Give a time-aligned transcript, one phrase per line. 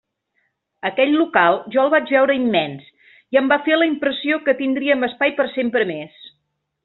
[0.87, 2.87] Aquell local jo el vaig veure immens
[3.35, 6.19] i em va fer la impressió que tindríem espai per sempre més.